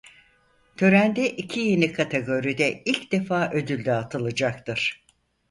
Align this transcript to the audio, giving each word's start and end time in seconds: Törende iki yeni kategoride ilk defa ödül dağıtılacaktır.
Törende 0.77 1.29
iki 1.29 1.59
yeni 1.59 1.91
kategoride 1.91 2.81
ilk 2.85 3.11
defa 3.11 3.51
ödül 3.53 3.85
dağıtılacaktır. 3.85 5.03